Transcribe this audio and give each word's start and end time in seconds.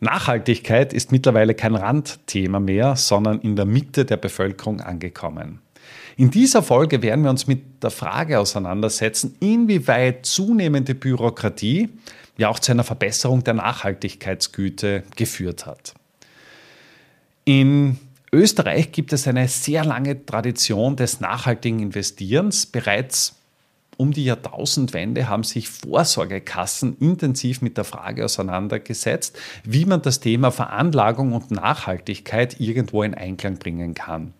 Nachhaltigkeit 0.00 0.92
ist 0.92 1.10
mittlerweile 1.10 1.54
kein 1.54 1.74
Randthema 1.74 2.60
mehr, 2.60 2.96
sondern 2.96 3.40
in 3.40 3.56
der 3.56 3.64
Mitte 3.64 4.04
der 4.04 4.16
Bevölkerung 4.16 4.80
angekommen. 4.80 5.60
In 6.16 6.30
dieser 6.30 6.62
Folge 6.62 7.02
werden 7.02 7.22
wir 7.24 7.30
uns 7.30 7.46
mit 7.46 7.82
der 7.82 7.90
Frage 7.90 8.38
auseinandersetzen, 8.38 9.36
inwieweit 9.40 10.26
zunehmende 10.26 10.94
Bürokratie 10.94 11.88
ja 12.36 12.48
auch 12.48 12.58
zu 12.58 12.72
einer 12.72 12.84
Verbesserung 12.84 13.42
der 13.44 13.54
Nachhaltigkeitsgüte 13.54 15.02
geführt 15.16 15.66
hat. 15.66 15.94
In 17.44 17.98
Österreich 18.32 18.92
gibt 18.92 19.12
es 19.12 19.26
eine 19.26 19.48
sehr 19.48 19.84
lange 19.84 20.24
Tradition 20.24 20.96
des 20.96 21.20
nachhaltigen 21.20 21.80
Investierens. 21.80 22.66
Bereits 22.66 23.37
um 23.98 24.12
die 24.12 24.24
Jahrtausendwende 24.24 25.28
haben 25.28 25.42
sich 25.42 25.68
Vorsorgekassen 25.68 26.96
intensiv 27.00 27.60
mit 27.62 27.76
der 27.76 27.82
Frage 27.82 28.24
auseinandergesetzt, 28.24 29.36
wie 29.64 29.84
man 29.84 30.00
das 30.02 30.20
Thema 30.20 30.52
Veranlagung 30.52 31.32
und 31.32 31.50
Nachhaltigkeit 31.50 32.60
irgendwo 32.60 33.02
in 33.02 33.14
Einklang 33.14 33.58
bringen 33.58 33.94
kann. 33.94 34.32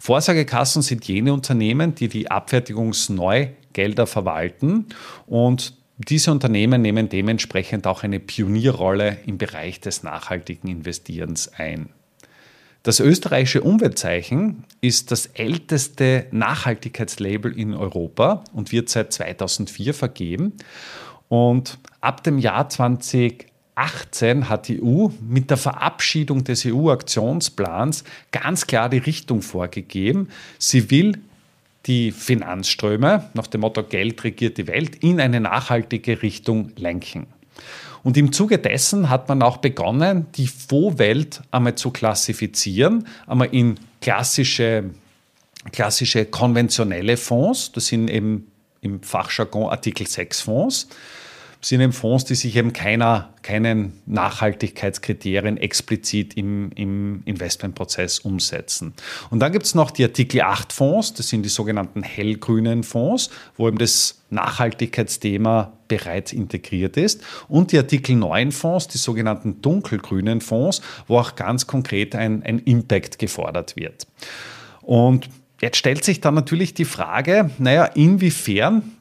Vorsorgekassen 0.00 0.82
sind 0.82 1.06
jene 1.06 1.32
Unternehmen, 1.32 1.94
die 1.94 2.08
die 2.08 2.30
Abfertigungsneugelder 2.30 4.08
verwalten 4.08 4.86
und 5.26 5.74
diese 5.98 6.32
Unternehmen 6.32 6.82
nehmen 6.82 7.08
dementsprechend 7.08 7.86
auch 7.86 8.02
eine 8.02 8.18
Pionierrolle 8.18 9.18
im 9.24 9.38
Bereich 9.38 9.80
des 9.80 10.02
nachhaltigen 10.02 10.68
Investierens 10.68 11.52
ein. 11.56 11.90
Das 12.86 13.00
österreichische 13.00 13.62
Umweltzeichen 13.62 14.62
ist 14.80 15.10
das 15.10 15.26
älteste 15.26 16.28
Nachhaltigkeitslabel 16.30 17.58
in 17.58 17.74
Europa 17.74 18.44
und 18.52 18.70
wird 18.70 18.90
seit 18.90 19.12
2004 19.12 19.92
vergeben. 19.92 20.52
Und 21.26 21.78
ab 22.00 22.22
dem 22.22 22.38
Jahr 22.38 22.68
2018 22.68 24.48
hat 24.48 24.68
die 24.68 24.80
EU 24.80 25.08
mit 25.20 25.50
der 25.50 25.56
Verabschiedung 25.56 26.44
des 26.44 26.64
EU-Aktionsplans 26.64 28.04
ganz 28.30 28.68
klar 28.68 28.88
die 28.88 28.98
Richtung 28.98 29.42
vorgegeben. 29.42 30.28
Sie 30.60 30.88
will 30.88 31.18
die 31.86 32.12
Finanzströme 32.12 33.28
nach 33.34 33.48
dem 33.48 33.62
Motto 33.62 33.82
Geld 33.82 34.22
regiert 34.22 34.58
die 34.58 34.68
Welt 34.68 34.94
in 35.02 35.20
eine 35.20 35.40
nachhaltige 35.40 36.22
Richtung 36.22 36.70
lenken. 36.76 37.26
Und 38.02 38.16
im 38.16 38.32
Zuge 38.32 38.58
dessen 38.58 39.10
hat 39.10 39.28
man 39.28 39.42
auch 39.42 39.56
begonnen, 39.56 40.26
die 40.36 40.46
Fondswelt 40.46 41.42
einmal 41.50 41.74
zu 41.74 41.90
klassifizieren, 41.90 43.06
einmal 43.26 43.48
in 43.52 43.80
klassische, 44.00 44.90
klassische 45.72 46.24
konventionelle 46.24 47.16
Fonds, 47.16 47.72
das 47.72 47.86
sind 47.86 48.08
eben 48.08 48.46
im 48.80 49.02
Fachjargon 49.02 49.70
Artikel 49.70 50.06
6 50.06 50.40
Fonds, 50.40 50.88
sind 51.60 51.80
eben 51.80 51.92
Fonds, 51.92 52.24
die 52.24 52.34
sich 52.34 52.56
eben 52.56 52.72
keiner, 52.72 53.30
keinen 53.42 53.94
Nachhaltigkeitskriterien 54.06 55.56
explizit 55.56 56.34
im, 56.36 56.70
im 56.74 57.22
Investmentprozess 57.24 58.18
umsetzen. 58.20 58.94
Und 59.30 59.40
dann 59.40 59.52
gibt 59.52 59.66
es 59.66 59.74
noch 59.74 59.90
die 59.90 60.04
Artikel 60.04 60.42
8 60.42 60.72
Fonds, 60.72 61.14
das 61.14 61.28
sind 61.28 61.42
die 61.42 61.48
sogenannten 61.48 62.02
hellgrünen 62.02 62.82
Fonds, 62.82 63.30
wo 63.56 63.68
eben 63.68 63.78
das 63.78 64.22
Nachhaltigkeitsthema 64.30 65.72
bereits 65.88 66.32
integriert 66.32 66.96
ist. 66.96 67.22
Und 67.48 67.72
die 67.72 67.78
Artikel 67.78 68.16
9 68.16 68.52
Fonds, 68.52 68.88
die 68.88 68.98
sogenannten 68.98 69.62
dunkelgrünen 69.62 70.40
Fonds, 70.40 70.82
wo 71.06 71.18
auch 71.18 71.36
ganz 71.36 71.66
konkret 71.66 72.14
ein, 72.14 72.42
ein 72.42 72.58
Impact 72.60 73.18
gefordert 73.18 73.76
wird. 73.76 74.06
Und 74.82 75.28
jetzt 75.60 75.78
stellt 75.78 76.04
sich 76.04 76.20
dann 76.20 76.34
natürlich 76.34 76.74
die 76.74 76.84
Frage, 76.84 77.50
naja, 77.58 77.86
inwiefern 77.86 78.95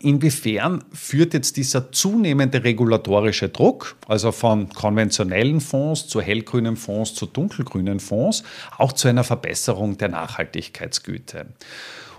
Inwiefern 0.00 0.84
führt 0.92 1.34
jetzt 1.34 1.56
dieser 1.56 1.90
zunehmende 1.92 2.62
regulatorische 2.62 3.48
Druck, 3.48 3.96
also 4.06 4.32
von 4.32 4.68
konventionellen 4.68 5.60
Fonds 5.60 6.06
zu 6.06 6.20
hellgrünen 6.20 6.76
Fonds 6.76 7.14
zu 7.14 7.26
dunkelgrünen 7.26 8.00
Fonds, 8.00 8.44
auch 8.76 8.92
zu 8.92 9.08
einer 9.08 9.24
Verbesserung 9.24 9.98
der 9.98 10.08
Nachhaltigkeitsgüte? 10.08 11.46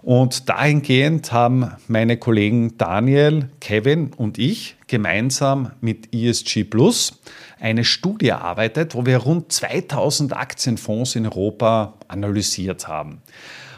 Und 0.02 0.48
dahingehend 0.48 1.32
haben 1.32 1.72
meine 1.88 2.18
Kollegen 2.18 2.78
Daniel, 2.78 3.50
Kevin 3.60 4.14
und 4.14 4.38
ich 4.38 4.78
gemeinsam 4.88 5.72
mit 5.82 6.14
ESG 6.14 6.64
Plus 6.64 7.20
eine 7.60 7.84
Studie 7.84 8.30
erarbeitet, 8.30 8.96
wo 8.96 9.06
wir 9.06 9.18
rund 9.18 9.52
2000 9.52 10.36
Aktienfonds 10.36 11.16
in 11.16 11.26
Europa 11.26 11.96
analysiert 12.08 12.88
haben. 12.88 13.22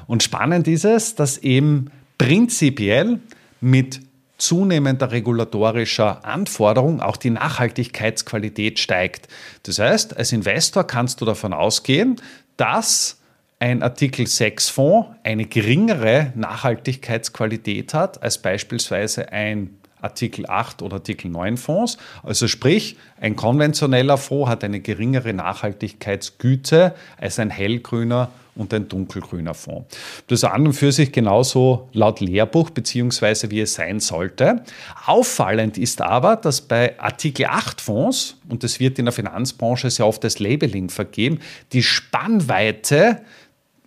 Und 0.06 0.22
spannend 0.22 0.68
ist 0.68 0.86
es, 0.86 1.16
dass 1.16 1.38
eben 1.40 1.90
prinzipiell 2.18 3.20
mit 3.62 4.02
zunehmender 4.38 5.12
regulatorischer 5.12 6.26
Anforderung 6.26 7.00
auch 7.00 7.16
die 7.16 7.30
Nachhaltigkeitsqualität 7.30 8.80
steigt. 8.80 9.28
Das 9.64 9.80
heißt, 9.80 10.18
als 10.18 10.32
Investor 10.32 10.84
kannst 10.86 11.22
du 11.22 11.26
davon 11.26 11.54
ausgehen, 11.54 12.16
dass 12.58 13.22
ein 13.60 13.84
Artikel 13.84 14.26
6 14.26 14.70
Fonds 14.70 15.10
eine 15.24 15.46
geringere 15.46 16.34
Nachhaltigkeitsqualität 16.36 17.94
hat 17.94 18.22
als 18.24 18.40
beispielsweise 18.40 19.32
ein 19.32 19.78
Artikel 20.02 20.46
8 20.48 20.82
oder 20.82 20.96
Artikel 20.96 21.30
9 21.30 21.58
Fonds. 21.58 21.98
Also 22.24 22.48
sprich, 22.48 22.98
ein 23.20 23.36
konventioneller 23.36 24.18
Fonds 24.18 24.50
hat 24.50 24.64
eine 24.64 24.80
geringere 24.80 25.34
Nachhaltigkeitsgüte 25.34 26.96
als 27.18 27.40
ein 27.40 27.50
hellgrüner 27.50 28.30
und 28.56 28.74
ein 28.74 28.88
dunkelgrüner 28.88 29.54
Fonds. 29.54 29.98
Das 30.28 30.40
ist 30.40 30.44
an 30.44 30.68
und 30.68 30.74
für 30.74 30.92
sich 30.92 31.12
genauso 31.12 31.90
laut 31.94 32.20
Lehrbuch 32.20 32.70
beziehungsweise 32.70 33.50
wie 33.52 33.62
es 33.62 33.74
sein 33.74 34.00
sollte. 34.00 34.64
Auffallend 35.06 35.78
ist 35.78 36.02
aber, 36.02 36.36
dass 36.36 36.62
bei 36.62 37.00
Artikel 37.00 37.46
8 37.46 37.80
Fonds, 37.80 38.38
und 38.50 38.64
das 38.64 38.80
wird 38.80 39.00
in 39.00 39.06
der 39.06 39.14
Finanzbranche 39.14 39.90
sehr 39.90 40.06
oft 40.06 40.24
als 40.24 40.40
Labeling 40.40 40.90
vergeben, 40.90 41.40
die 41.72 41.84
Spannweite 41.84 43.22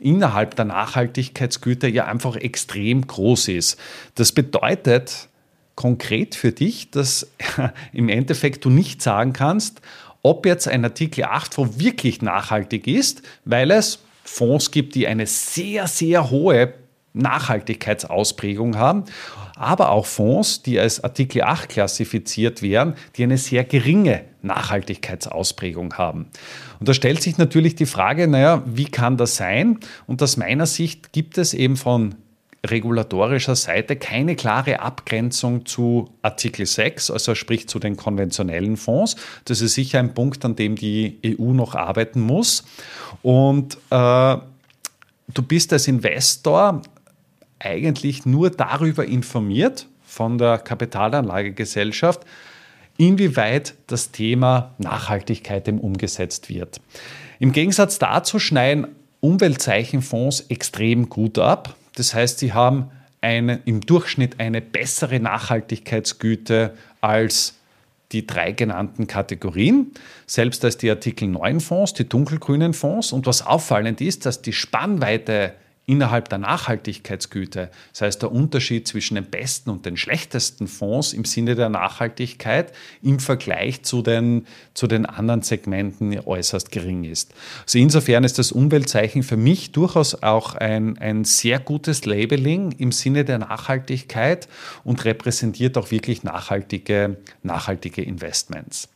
innerhalb 0.01 0.57
der 0.57 0.67
Nachhaltigkeitsgüter 0.67 1.89
ja 1.89 2.07
einfach 2.07 2.37
extrem 2.37 3.07
groß 3.07 3.49
ist. 3.49 3.79
Das 4.15 4.33
bedeutet, 4.33 5.29
konkret 5.75 6.35
für 6.35 6.53
dich, 6.53 6.91
dass 6.91 7.31
im 7.93 8.09
Endeffekt 8.09 8.65
du 8.65 8.71
nicht 8.71 9.03
sagen 9.03 9.33
kannst, 9.33 9.81
ob 10.23 10.47
jetzt 10.47 10.69
ein 10.69 10.85
Artikel 10.85 11.25
8 11.25 11.55
Fonds 11.55 11.79
wirklich 11.79 12.23
nachhaltig 12.23 12.87
ist, 12.87 13.23
weil 13.45 13.71
es 13.71 14.01
Fonds 14.25 14.71
gibt, 14.71 14.95
die 14.95 15.07
eine 15.07 15.27
sehr, 15.27 15.87
sehr 15.87 16.31
hohe 16.31 16.75
Nachhaltigkeitsausprägung 17.13 18.77
haben, 18.77 19.05
aber 19.57 19.91
auch 19.91 20.07
Fonds, 20.07 20.63
die 20.63 20.81
als 20.81 21.03
Artikel 21.05 21.43
8 21.43 21.69
klassifiziert 21.69 22.61
werden, 22.61 22.95
die 23.17 23.23
eine 23.23 23.39
sehr 23.39 23.65
geringe 23.65 24.25
Nachhaltigkeitsausprägung 24.43 25.95
haben. 25.95 26.27
Und 26.81 26.89
da 26.89 26.95
stellt 26.95 27.23
sich 27.23 27.39
natürlich 27.39 27.77
die 27.77 27.87
Frage, 27.87 28.27
naja, 28.27 28.63
wie 28.67 28.87
kann 28.87 29.17
das 29.17 29.37
sein? 29.37 29.79
Und 30.07 30.23
aus 30.23 30.37
meiner 30.37 30.67
Sicht 30.67 31.13
gibt 31.13 31.39
es 31.39 31.55
eben 31.55 31.77
von 31.77 32.17
regulatorischer 32.65 33.57
Seite 33.57 33.97
keine 33.97 34.37
klare 34.37 34.81
Abgrenzung 34.81 35.67
zu 35.67 36.11
Artikel 36.23 36.67
6, 36.67 37.11
also 37.11 37.35
sprich 37.35 37.69
zu 37.69 37.79
den 37.79 37.97
konventionellen 37.97 38.77
Fonds. 38.77 39.17
Das 39.45 39.61
ist 39.61 39.75
sicher 39.75 39.99
ein 39.99 40.15
Punkt, 40.15 40.45
an 40.45 40.57
dem 40.57 40.77
die 40.77 41.19
EU 41.25 41.53
noch 41.53 41.75
arbeiten 41.75 42.21
muss. 42.21 42.65
Und 43.23 43.77
äh, 43.91 44.37
du 45.29 45.43
bist 45.47 45.73
als 45.73 45.89
Investor 45.89 46.83
eigentlich 47.59 48.27
nur 48.27 48.51
darüber 48.51 49.05
informiert 49.05 49.87
von 50.03 50.39
der 50.39 50.59
Kapitalanlagegesellschaft, 50.59 52.23
inwieweit 52.97 53.75
das 53.87 54.13
Thema 54.13 54.75
Nachhaltigkeit 54.79 55.67
eben 55.69 55.81
umgesetzt 55.81 56.49
wird. 56.49 56.81
Im 57.41 57.53
Gegensatz 57.53 57.99
dazu 57.99 58.39
schneiden 58.39 58.89
Umweltzeichenfonds 59.21 60.47
extrem 60.49 61.09
gut 61.09 61.39
ab. 61.39 61.77
Das 61.95 62.15
heißt, 62.15 62.39
sie 62.39 62.53
haben 62.53 62.91
eine, 63.21 63.61
im 63.65 63.81
Durchschnitt 63.81 64.41
eine 64.41 64.61
bessere 64.61 65.21
Nachhaltigkeitsgüte 65.21 66.75
als 67.01 67.55
die 68.13 68.27
drei 68.27 68.53
genannten 68.53 69.07
Kategorien, 69.07 69.93
selbst 70.27 70.65
als 70.65 70.77
die 70.77 70.91
Artikel 70.91 71.29
9 71.29 71.61
Fonds, 71.61 71.95
die 71.95 72.09
dunkelgrünen 72.09 72.75
Fonds. 72.75 73.13
Und 73.13 73.27
was 73.27 73.45
auffallend 73.45 74.01
ist, 74.01 74.27
dass 74.27 74.43
die 74.43 74.53
Spannweite 74.53 75.55
innerhalb 75.87 76.29
der 76.29 76.39
Nachhaltigkeitsgüte, 76.39 77.71
das 77.93 78.01
heißt 78.01 78.23
der 78.23 78.33
Unterschied 78.33 78.89
zwischen 78.89 79.17
den 79.17 79.27
besten 79.27 79.71
und 79.71 79.85
den 79.85 79.97
schlechtesten 79.97 80.67
Fonds 80.67 81.13
im 81.13 81.25
Sinne 81.25 81.55
der 81.55 81.69
Nachhaltigkeit 81.69 82.73
im 83.03 83.19
Vergleich 83.21 83.83
zu 83.83 84.01
den, 84.01 84.47
zu 84.73 84.87
den 84.87 85.05
anderen 85.05 85.43
Segmenten 85.43 86.19
äußerst 86.19 86.71
gering 86.71 87.05
ist. 87.05 87.35
Also 87.65 87.79
insofern 87.79 88.25
ist 88.25 88.39
das 88.39 88.51
Umweltzeichen 88.53 89.23
für 89.23 89.37
mich 89.37 89.73
durchaus 89.73 90.23
auch 90.23 90.55
ein, 90.55 90.97
ein 90.99 91.25
sehr 91.25 91.59
gutes 91.59 92.07
Labeling 92.07 92.73
im 92.73 92.93
Sinne 92.93 93.25
der 93.25 93.39
Nachhaltigkeit 93.39 94.49
und 94.85 95.05
repräsentiert 95.05 95.77
auch 95.77 95.91
wirklich 95.91 96.23
nachhaltige, 96.23 97.19
nachhaltige 97.43 98.03
Investments. 98.03 98.89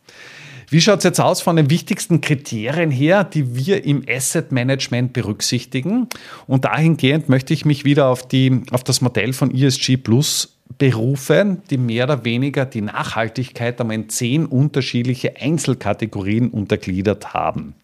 Wie 0.71 0.83
schaut 0.83 0.99
es 0.99 1.05
jetzt 1.05 1.21
aus 1.21 1.41
von 1.41 1.57
den 1.57 1.71
wichtigsten 1.71 2.21
Kriterien 2.21 2.91
her, 2.91 3.25
die 3.25 3.57
wir 3.57 3.85
im 3.85 4.03
Asset 4.07 4.53
Management 4.53 5.15
berücksichtigen? 5.15 6.09
Und 6.47 6.67
dahingehend 6.67 7.31
möchte 7.31 7.55
ich 7.55 7.65
mich 7.65 7.87
wieder 7.87 8.09
auf, 8.09 8.29
die, 8.29 8.63
auf 8.71 8.85
das 8.85 9.01
Modell 9.01 9.33
von 9.33 9.55
ESG 9.55 9.97
Plus 9.97 10.59
berufen, 10.77 11.63
die 11.71 11.79
mehr 11.79 12.05
oder 12.05 12.27
weniger 12.27 12.67
die 12.67 12.83
Nachhaltigkeit 12.83 13.81
einmal 13.81 13.97
in 13.97 14.11
zehn 14.11 14.45
unterschiedliche 14.45 15.37
Einzelkategorien 15.41 16.51
untergliedert 16.51 17.33
haben. 17.33 17.75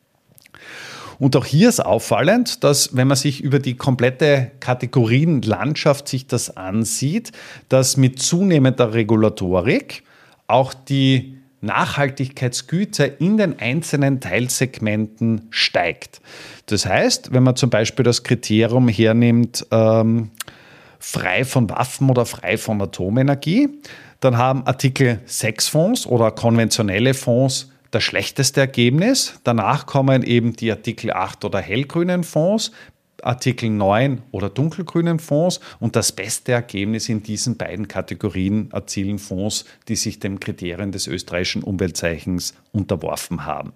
Und 1.19 1.37
auch 1.37 1.47
hier 1.47 1.71
ist 1.71 1.81
auffallend, 1.81 2.65
dass 2.65 2.95
wenn 2.95 3.09
man 3.09 3.17
sich 3.17 3.43
über 3.43 3.61
die 3.61 3.77
komplette 3.77 4.51
Kategorienlandschaft 4.61 6.07
sich 6.07 6.27
das 6.27 6.55
ansieht, 6.55 7.33
dass 7.71 7.97
mit 7.97 8.21
zunehmender 8.21 8.93
Regulatorik 8.93 10.03
auch 10.49 10.75
die 10.75 11.34
Nachhaltigkeitsgüte 11.64 13.05
in 13.05 13.37
den 13.37 13.58
einzelnen 13.58 14.20
Teilsegmenten 14.20 15.49
steigt. 15.50 16.20
Das 16.66 16.87
heißt, 16.87 17.32
wenn 17.32 17.43
man 17.43 17.56
zum 17.56 17.70
Beispiel 17.70 18.05
das 18.05 18.22
Kriterium 18.22 18.88
hernimmt, 18.88 19.66
ähm, 19.70 20.31
frei 20.99 21.44
von 21.44 21.69
Waffen 21.69 22.08
oder 22.08 22.25
frei 22.25 22.56
von 22.56 22.81
Atomenergie, 22.81 23.69
dann 24.20 24.38
haben 24.38 24.66
Artikel 24.66 25.20
6 25.26 25.69
Fonds 25.69 26.06
oder 26.06 26.31
konventionelle 26.31 27.12
Fonds 27.12 27.70
das 27.90 28.02
schlechteste 28.02 28.61
Ergebnis. 28.61 29.38
Danach 29.44 29.87
kommen 29.87 30.22
eben 30.22 30.55
die 30.55 30.70
Artikel 30.70 31.12
8 31.12 31.44
oder 31.44 31.61
hellgrünen 31.61 32.25
Fonds 32.25 32.72
Artikel 33.22 33.70
9 33.70 34.22
oder 34.31 34.49
dunkelgrünen 34.49 35.19
Fonds 35.19 35.61
und 35.81 35.96
das 35.96 36.12
beste 36.12 36.52
Ergebnis 36.52 37.08
in 37.08 37.22
diesen 37.22 37.56
beiden 37.56 37.88
Kategorien 37.88 38.70
erzielen 38.72 39.19
Fonds, 39.19 39.64
die 39.88 39.96
sich 39.96 40.19
den 40.19 40.40
Kriterien 40.40 40.93
des 40.93 41.06
österreichischen 41.06 41.62
Umweltzeichens 41.62 42.55
unterworfen 42.72 43.46
haben. 43.46 43.72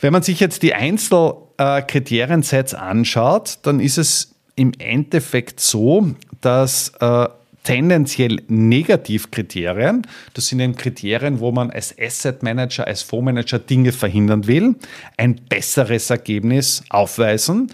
Wenn 0.00 0.12
man 0.12 0.22
sich 0.22 0.40
jetzt 0.40 0.62
die 0.62 0.74
Einzelkriteriensets 0.74 2.74
anschaut, 2.74 3.58
dann 3.62 3.80
ist 3.80 3.98
es 3.98 4.34
im 4.54 4.72
Endeffekt 4.78 5.60
so, 5.60 6.14
dass 6.40 6.92
äh, 7.00 7.28
tendenziell 7.64 8.40
Negativkriterien. 8.48 10.06
Das 10.34 10.46
sind 10.46 10.60
eben 10.60 10.76
Kriterien, 10.76 11.40
wo 11.40 11.52
man 11.52 11.70
als 11.70 11.94
Asset 11.98 12.42
Manager, 12.42 12.86
als 12.86 13.02
Fondsmanager 13.02 13.58
Dinge 13.58 13.92
verhindern 13.92 14.46
will, 14.46 14.76
ein 15.16 15.36
besseres 15.48 16.10
Ergebnis 16.10 16.82
aufweisen 16.88 17.72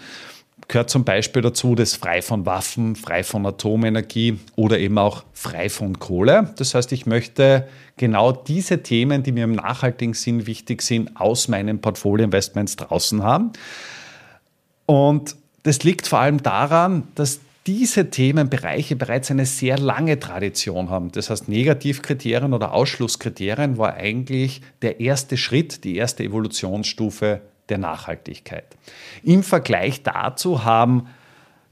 gehört 0.67 0.89
zum 0.89 1.03
Beispiel 1.03 1.41
dazu 1.41 1.75
das 1.75 1.95
frei 1.95 2.21
von 2.21 2.45
Waffen, 2.45 2.95
frei 2.95 3.23
von 3.23 3.45
Atomenergie 3.45 4.39
oder 4.55 4.79
eben 4.79 4.97
auch 4.97 5.23
frei 5.33 5.69
von 5.69 5.99
Kohle. 5.99 6.53
Das 6.57 6.73
heißt, 6.73 6.91
ich 6.91 7.05
möchte 7.05 7.67
genau 7.97 8.31
diese 8.31 8.81
Themen, 8.83 9.23
die 9.23 9.31
mir 9.31 9.43
im 9.43 9.53
nachhaltigen 9.53 10.13
Sinn 10.13 10.47
wichtig 10.47 10.81
sind, 10.81 11.19
aus 11.19 11.47
meinen 11.47 11.81
Portfolio-Investments 11.81 12.75
draußen 12.77 13.23
haben. 13.23 13.51
Und 14.85 15.35
das 15.63 15.83
liegt 15.83 16.07
vor 16.07 16.19
allem 16.19 16.43
daran, 16.43 17.07
dass 17.15 17.39
diese 17.65 18.11
Themenbereiche 18.11 18.95
bereits 18.95 19.31
eine 19.31 19.47
sehr 19.47 19.79
lange 19.79 20.19
Tradition 20.19 20.89
haben. 20.91 21.11
Das 21.11 21.31
heißt, 21.31 21.47
Negativkriterien 21.49 22.53
oder 22.53 22.73
Ausschlusskriterien 22.73 23.77
war 23.77 23.95
eigentlich 23.95 24.61
der 24.83 24.99
erste 24.99 25.35
Schritt, 25.35 25.83
die 25.83 25.95
erste 25.95 26.23
Evolutionsstufe 26.23 27.41
der 27.69 27.77
Nachhaltigkeit. 27.77 28.65
Im 29.23 29.43
Vergleich 29.43 30.03
dazu 30.03 30.63
haben 30.63 31.07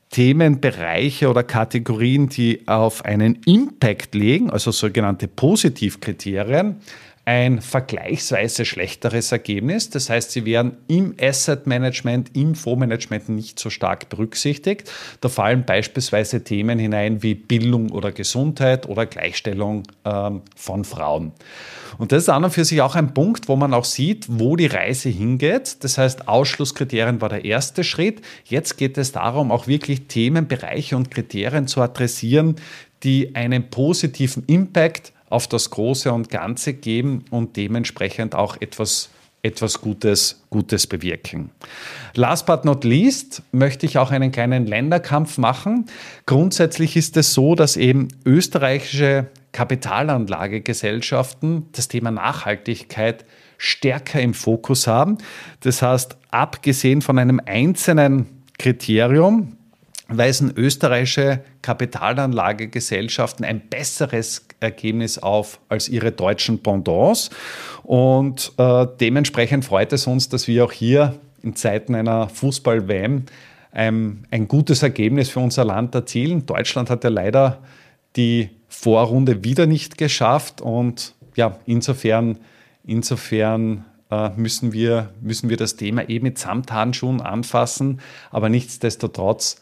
Themenbereiche 0.10 1.28
oder 1.28 1.44
Kategorien, 1.44 2.30
die 2.30 2.68
auf 2.68 3.04
einen 3.04 3.42
Impact 3.46 4.14
legen, 4.14 4.52
also 4.52 4.72
sogenannte 4.72 5.28
Positivkriterien, 5.28 6.78
ein 7.26 7.62
vergleichsweise 7.62 8.66
schlechteres 8.66 9.32
Ergebnis. 9.32 9.90
Das 9.90 10.10
heißt, 10.10 10.32
sie 10.32 10.46
werden 10.46 10.78
im 10.88 11.16
Asset 11.20 11.68
Management, 11.68 12.36
im 12.36 12.54
Fondsmanagement 12.54 13.30
nicht 13.30 13.60
so 13.60 13.70
stark 13.70 14.10
berücksichtigt. 14.10 14.92
Da 15.22 15.30
fallen 15.30 15.64
beispielsweise 15.64 16.44
Themen 16.44 16.80
hinein 16.80 17.24
wie 17.24 17.36
Bildung 17.36 17.92
oder 17.92 18.12
Gesundheit 18.12 18.90
oder 18.90 19.06
Gleichstellung 19.06 19.84
ähm, 20.04 20.42
von 20.56 20.84
Frauen. 20.84 21.32
Und 21.98 22.12
das 22.12 22.24
ist 22.24 22.30
an 22.30 22.44
und 22.44 22.52
für 22.52 22.66
sich 22.66 22.82
auch 22.82 22.96
ein 22.96 23.14
Punkt, 23.14 23.48
wo 23.48 23.56
man 23.56 23.74
auch 23.74 23.86
sieht, 23.86 24.26
wo 24.28 24.56
die 24.56 24.66
Reise 24.66 25.10
hingeht. 25.10 25.84
Das 25.84 25.98
heißt, 25.98 26.28
Ausschlusskriterien 26.28 27.22
war 27.22 27.30
der 27.30 27.46
erste 27.46 27.84
Schritt. 27.84 28.22
Jetzt 28.46 28.78
geht 28.78 28.98
es 28.98 29.14
darum, 29.14 29.52
auch 29.52 29.68
wirklich 29.68 30.08
Themenbereiche 30.08 30.98
und 30.98 31.12
Kriterien 31.12 31.68
zu 31.68 31.82
adressieren, 31.82 32.56
die 33.04 33.36
einen 33.36 33.70
positiven 33.70 34.44
Impact 34.48 35.14
auf 35.34 35.48
das 35.48 35.70
Große 35.70 36.14
und 36.14 36.30
Ganze 36.30 36.74
geben 36.74 37.26
und 37.32 37.58
dementsprechend 37.58 38.36
auch 38.36 38.56
etwas 38.62 39.10
etwas 39.46 39.82
Gutes, 39.82 40.42
Gutes 40.50 40.88
bewirken. 40.88 41.50
Last 42.16 42.46
but 42.46 42.64
not 42.64 42.86
least 42.86 43.42
möchte 43.52 43.86
ich 43.86 43.98
auch 43.98 44.12
einen 44.12 44.32
kleinen 44.32 44.66
Länderkampf 44.66 45.38
machen. 45.38 45.88
Grundsätzlich 46.26 46.96
ist 46.96 47.18
es 47.18 47.34
so, 47.34 47.54
dass 47.54 47.76
eben 47.76 48.08
österreichische 48.26 49.26
Kapitalanlagegesellschaften 49.52 51.68
das 51.74 51.90
Thema 51.90 52.12
Nachhaltigkeit 52.12 53.26
stärker 53.58 54.22
im 54.22 54.34
Fokus 54.34 54.88
haben. 54.88 55.18
Das 55.60 55.82
heißt, 55.82 56.16
abgesehen 56.32 57.02
von 57.02 57.20
einem 57.20 57.42
einzelnen 57.46 58.28
Kriterium, 58.58 59.58
weisen 60.08 60.54
österreichische 60.56 61.42
Kapitalanlagegesellschaften 61.62 63.46
ein 63.46 63.62
besseres 63.70 64.46
Ergebnis 64.60 65.18
auf 65.18 65.60
als 65.70 65.88
ihre 65.90 66.12
deutschen 66.12 66.62
Pendants. 66.62 67.30
Und 67.84 68.52
äh, 68.58 68.88
dementsprechend 69.00 69.66
freut 69.66 69.94
es 69.94 70.08
uns, 70.08 70.30
dass 70.30 70.48
wir 70.48 70.66
auch 70.66 70.72
hier 70.72 71.16
in 71.42 71.56
Zeiten 71.56 71.96
einer 71.96 72.30
Fußball-WM 72.30 73.24
ein, 73.72 74.28
ein 74.30 74.48
gutes 74.48 74.84
Ergebnis 74.84 75.30
für 75.30 75.40
unser 75.40 75.66
Land 75.66 75.96
erzielen. 75.96 76.46
Deutschland 76.46 76.90
hat 76.90 77.04
ja 77.04 77.10
leider 77.10 77.60
die 78.16 78.50
Vorrunde 78.68 79.44
wieder 79.44 79.66
nicht 79.66 79.98
geschafft 79.98 80.62
und 80.62 81.16
ja, 81.36 81.58
insofern, 81.66 82.38
insofern 82.84 83.86
äh, 84.12 84.30
müssen, 84.36 84.74
wir, 84.74 85.10
müssen 85.22 85.50
wir 85.50 85.58
das 85.58 85.76
Thema 85.76 86.08
eh 86.08 86.20
mit 86.20 86.38
Samthandschuhen 86.38 87.22
anfassen, 87.22 88.02
aber 88.30 88.50
nichtsdestotrotz 88.50 89.62